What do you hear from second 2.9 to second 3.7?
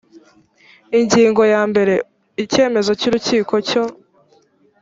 cy urukiko